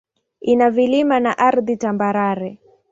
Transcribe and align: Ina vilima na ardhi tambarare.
Ina 0.53 0.69
vilima 0.69 1.19
na 1.19 1.37
ardhi 1.37 1.77
tambarare. 1.77 2.57